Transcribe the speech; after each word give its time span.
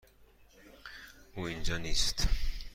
او 1.35 1.43
اینجا 1.47 1.77
نیست. 1.77 2.27